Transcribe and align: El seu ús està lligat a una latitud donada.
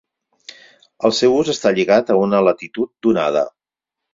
El 1.09 1.13
seu 1.17 1.35
ús 1.41 1.51
està 1.53 1.73
lligat 1.81 2.09
a 2.09 2.17
una 2.25 2.41
latitud 2.49 2.93
donada. 3.09 3.45